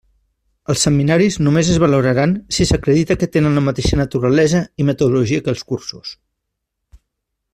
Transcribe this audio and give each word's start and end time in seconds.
Els 0.73 0.85
seminaris 0.85 1.35
només 1.47 1.69
es 1.73 1.77
valoraran 1.83 2.33
si 2.57 2.67
s'acredita 2.69 3.17
que 3.23 3.29
tenen 3.37 3.59
la 3.59 3.65
mateixa 3.67 4.01
naturalesa 4.01 4.65
i 4.85 4.89
metodologia 4.91 5.45
que 5.49 5.55
els 5.57 5.65
cursos. 5.73 6.17